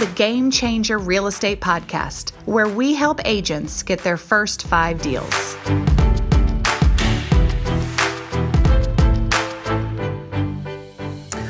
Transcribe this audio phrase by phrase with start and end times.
[0.00, 5.54] the Game Changer Real Estate Podcast, where we help agents get their first five deals.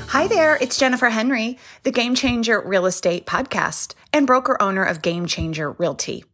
[0.09, 5.01] Hi there, it's Jennifer Henry, the Game Changer Real Estate Podcast and broker owner of
[5.01, 6.25] Game Changer Realty.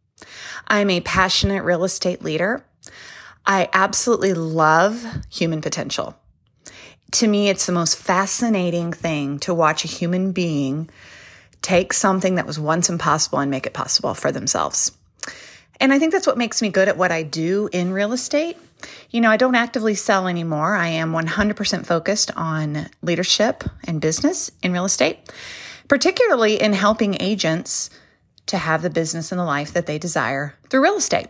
[0.67, 2.65] I'm a passionate real estate leader.
[3.45, 6.17] I absolutely love human potential.
[7.11, 10.89] To me, it's the most fascinating thing to watch a human being
[11.61, 14.91] take something that was once impossible and make it possible for themselves.
[15.79, 18.57] And I think that's what makes me good at what I do in real estate.
[19.09, 20.75] You know, I don't actively sell anymore.
[20.75, 25.31] I am 100% focused on leadership and business in real estate,
[25.87, 27.89] particularly in helping agents
[28.47, 31.27] to have the business and the life that they desire through real estate.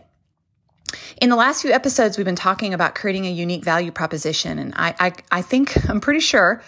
[1.20, 4.58] In the last few episodes, we've been talking about creating a unique value proposition.
[4.58, 6.62] And I, I, I think, I'm pretty sure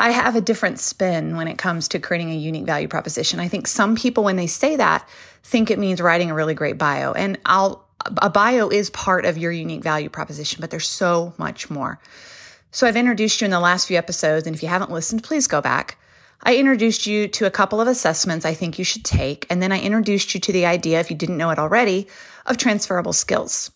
[0.00, 3.38] I have a different spin when it comes to creating a unique value proposition.
[3.38, 5.08] I think some people, when they say that,
[5.44, 7.12] think it means writing a really great bio.
[7.12, 7.86] And I'll,
[8.20, 12.00] a bio is part of your unique value proposition, but there's so much more.
[12.72, 14.46] So I've introduced you in the last few episodes.
[14.46, 15.98] And if you haven't listened, please go back.
[16.42, 19.46] I introduced you to a couple of assessments I think you should take.
[19.48, 22.08] And then I introduced you to the idea, if you didn't know it already,
[22.46, 23.70] of transferable skills.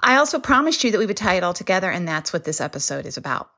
[0.00, 1.90] I also promised you that we would tie it all together.
[1.90, 3.50] And that's what this episode is about.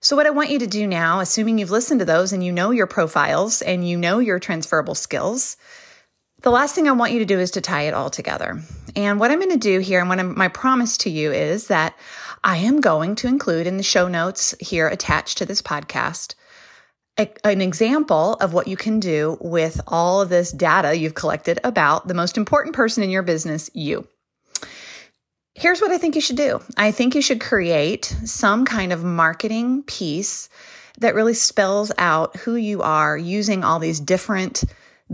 [0.00, 2.52] So, what I want you to do now, assuming you've listened to those and you
[2.52, 5.56] know your profiles and you know your transferable skills,
[6.42, 8.60] the last thing I want you to do is to tie it all together.
[8.94, 11.68] And what I'm going to do here, and what I'm, my promise to you is
[11.68, 11.96] that
[12.44, 16.34] I am going to include in the show notes here attached to this podcast
[17.18, 21.58] a, an example of what you can do with all of this data you've collected
[21.64, 24.06] about the most important person in your business, you.
[25.58, 26.60] Here's what I think you should do.
[26.76, 30.50] I think you should create some kind of marketing piece
[30.98, 34.64] that really spells out who you are using all these different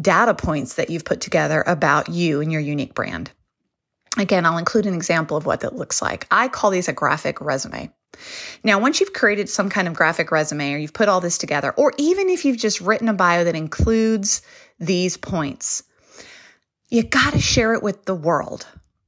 [0.00, 3.30] data points that you've put together about you and your unique brand.
[4.18, 6.26] Again, I'll include an example of what that looks like.
[6.28, 7.92] I call these a graphic resume.
[8.64, 11.72] Now, once you've created some kind of graphic resume or you've put all this together,
[11.76, 14.42] or even if you've just written a bio that includes
[14.80, 15.84] these points,
[16.88, 18.66] you got to share it with the world.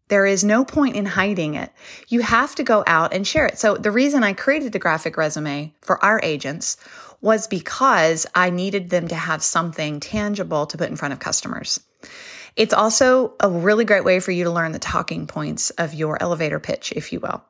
[0.09, 1.73] There is no point in hiding it.
[2.09, 3.59] You have to go out and share it.
[3.59, 6.77] So the reason I created the graphic resume for our agents
[7.21, 11.81] was because I needed them to have something tangible to put in front of customers.
[12.55, 16.23] It's also a really great way for you to learn the talking points of your
[16.23, 17.43] elevator pitch, if you will.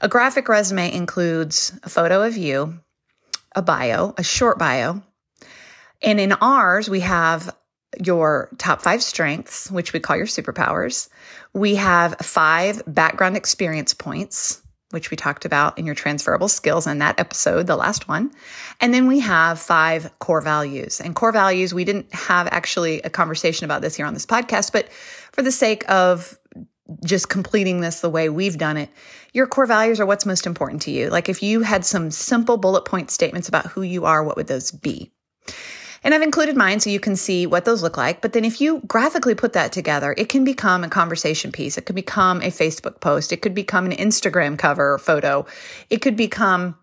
[0.00, 2.78] A graphic resume includes a photo of you,
[3.54, 5.02] a bio, a short bio.
[6.00, 7.54] And in ours, we have
[8.02, 11.08] your top five strengths, which we call your superpowers.
[11.52, 16.98] We have five background experience points, which we talked about in your transferable skills in
[16.98, 18.30] that episode, the last one.
[18.80, 21.00] And then we have five core values.
[21.00, 24.72] And core values, we didn't have actually a conversation about this here on this podcast,
[24.72, 26.38] but for the sake of
[27.04, 28.90] just completing this the way we've done it,
[29.32, 31.08] your core values are what's most important to you.
[31.08, 34.46] Like if you had some simple bullet point statements about who you are, what would
[34.46, 35.10] those be?
[36.04, 38.20] And I've included mine so you can see what those look like.
[38.20, 41.78] But then if you graphically put that together, it can become a conversation piece.
[41.78, 43.32] It could become a Facebook post.
[43.32, 45.46] It could become an Instagram cover photo.
[45.90, 46.76] It could become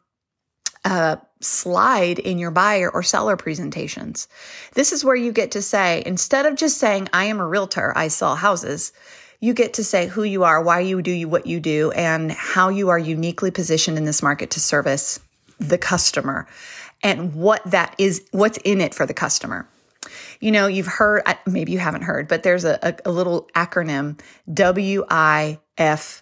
[0.86, 4.28] a slide in your buyer or seller presentations.
[4.74, 7.92] This is where you get to say, instead of just saying, I am a realtor,
[7.96, 8.94] I sell houses,
[9.42, 12.70] you get to say who you are, why you do what you do, and how
[12.70, 15.20] you are uniquely positioned in this market to service
[15.60, 16.48] the customer
[17.04, 19.68] and what that is, what's in it for the customer.
[20.40, 26.22] You know, you've heard, maybe you haven't heard, but there's a, a, little acronym WIF.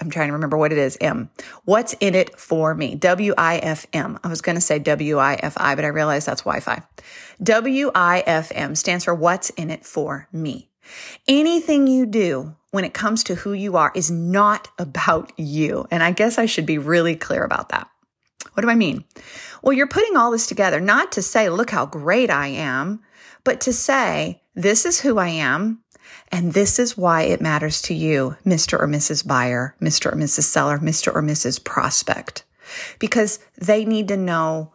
[0.00, 0.96] I'm trying to remember what it is.
[1.00, 1.30] M.
[1.64, 2.94] What's in it for me?
[2.96, 4.18] W I F M.
[4.24, 6.82] I was going to say W I F I, but I realized that's Wi Fi.
[7.42, 10.70] W I F M stands for what's in it for me.
[11.28, 15.86] Anything you do when it comes to who you are is not about you.
[15.90, 17.88] And I guess I should be really clear about that.
[18.54, 19.04] What do I mean?
[19.62, 23.00] Well, you're putting all this together not to say, look how great I am,
[23.44, 25.82] but to say, this is who I am.
[26.32, 28.78] And this is why it matters to you, Mr.
[28.80, 29.26] or Mrs.
[29.26, 30.12] Buyer, Mr.
[30.12, 30.44] or Mrs.
[30.44, 31.14] Seller, Mr.
[31.14, 31.62] or Mrs.
[31.62, 32.44] Prospect,
[32.98, 34.72] because they need to know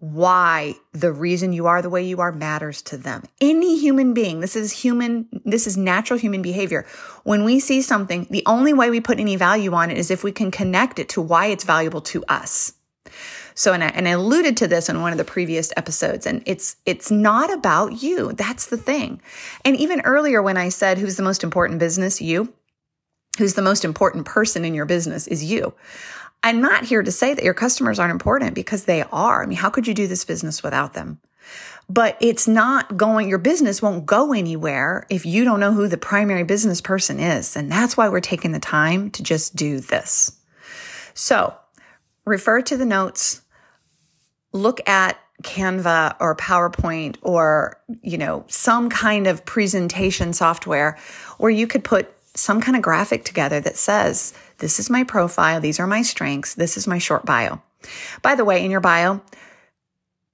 [0.00, 3.22] why the reason you are the way you are matters to them.
[3.40, 6.86] Any human being, this is human, this is natural human behavior.
[7.24, 10.22] When we see something, the only way we put any value on it is if
[10.22, 12.74] we can connect it to why it's valuable to us.
[13.54, 16.42] So, and I, and I alluded to this in one of the previous episodes, and
[16.46, 18.32] it's it's not about you.
[18.32, 19.20] That's the thing.
[19.64, 22.52] And even earlier, when I said who's the most important business, you,
[23.38, 25.72] who's the most important person in your business is you.
[26.42, 29.42] I'm not here to say that your customers aren't important because they are.
[29.42, 31.18] I mean, how could you do this business without them?
[31.88, 35.96] but it's not going, your business won't go anywhere if you don't know who the
[35.96, 37.56] primary business person is.
[37.56, 40.32] And that's why we're taking the time to just do this.
[41.14, 41.54] So
[42.26, 43.42] refer to the notes,
[44.52, 50.98] look at Canva or PowerPoint or, you know, some kind of presentation software
[51.38, 55.60] where you could put some kind of graphic together that says, this is my profile.
[55.60, 56.54] These are my strengths.
[56.54, 57.62] This is my short bio.
[58.22, 59.20] By the way, in your bio,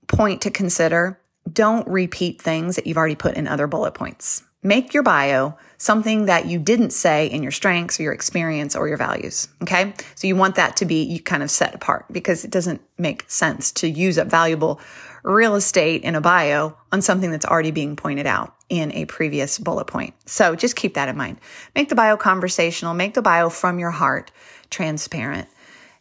[0.08, 1.18] point to consider
[1.52, 4.42] don't repeat things that you've already put in other bullet points.
[4.62, 8.86] Make your bio something that you didn't say in your strengths or your experience or
[8.86, 9.48] your values.
[9.62, 9.92] Okay.
[10.14, 13.24] So you want that to be you kind of set apart because it doesn't make
[13.28, 14.80] sense to use up valuable
[15.24, 19.58] real estate in a bio on something that's already being pointed out in a previous
[19.58, 20.14] bullet point.
[20.26, 21.38] So just keep that in mind.
[21.74, 24.30] Make the bio conversational, make the bio from your heart
[24.70, 25.48] transparent.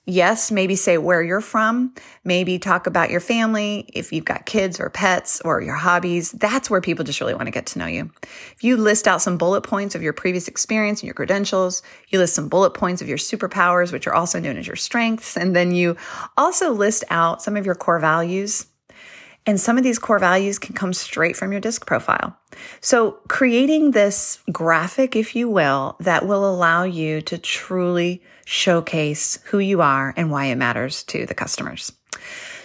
[0.08, 1.94] Yes, maybe say where you're from.
[2.24, 6.32] Maybe talk about your family, if you've got kids or pets or your hobbies.
[6.32, 8.10] That's where people just really want to get to know you.
[8.24, 12.18] If you list out some bullet points of your previous experience and your credentials, you
[12.18, 15.56] list some bullet points of your superpowers, which are also known as your strengths, and
[15.56, 15.96] then you
[16.36, 18.66] also list out some of your core values.
[19.46, 22.38] And some of these core values can come straight from your disc profile.
[22.80, 29.58] So creating this graphic, if you will, that will allow you to truly showcase who
[29.60, 31.92] you are and why it matters to the customers.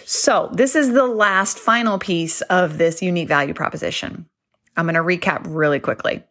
[0.05, 4.27] So this is the last final piece of this unique value proposition.
[4.75, 6.23] I'm going to recap really quickly.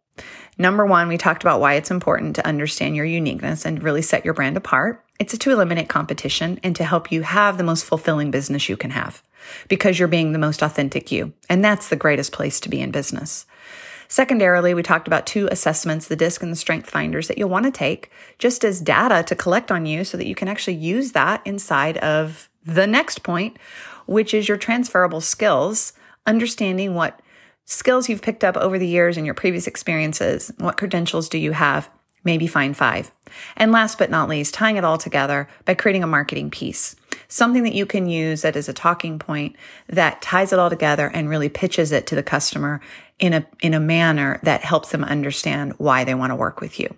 [0.59, 4.25] Number one, we talked about why it's important to understand your uniqueness and really set
[4.25, 5.05] your brand apart.
[5.19, 8.91] It's to eliminate competition and to help you have the most fulfilling business you can
[8.91, 9.23] have
[9.69, 11.33] because you're being the most authentic you.
[11.49, 13.47] And that's the greatest place to be in business.
[14.09, 17.65] Secondarily, we talked about two assessments, the DISC and the strength finders that you'll want
[17.65, 21.13] to take just as data to collect on you so that you can actually use
[21.13, 23.59] that inside of the next point,
[24.07, 25.93] which is your transferable skills,
[26.25, 27.21] understanding what
[27.67, 30.51] skills you've picked up over the years and your previous experiences.
[30.59, 31.91] What credentials do you have?
[32.25, 33.13] Maybe find five.
[33.57, 36.97] And last but not least, tying it all together by creating a marketing piece
[37.29, 39.57] something that you can use that is a talking point
[39.89, 42.81] that ties it all together and really pitches it to the customer
[43.19, 46.79] in a, in a manner that helps them understand why they want to work with
[46.79, 46.95] you.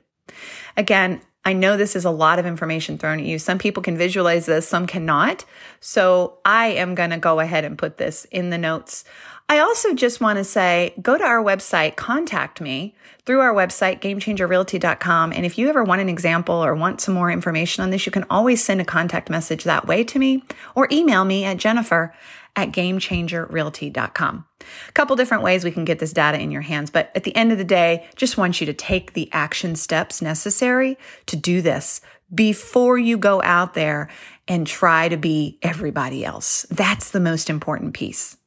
[0.77, 3.39] Again, I know this is a lot of information thrown at you.
[3.39, 5.45] Some people can visualize this, some cannot.
[5.81, 9.05] So I am going to go ahead and put this in the notes.
[9.51, 14.01] I also just want to say go to our website, contact me through our website,
[14.01, 15.33] gamechangerrealty.com.
[15.33, 18.13] And if you ever want an example or want some more information on this, you
[18.13, 20.43] can always send a contact message that way to me
[20.75, 22.15] or email me at jennifer
[22.57, 24.45] at gamechangerrealty.com.
[24.89, 27.37] A couple different ways we can get this data in your hands, but at the
[27.37, 31.63] end of the day, just want you to take the action steps necessary to do
[31.63, 32.01] this
[32.35, 34.11] before you go out there
[34.49, 36.67] and try to be everybody else.
[36.71, 38.38] That's the most important piece.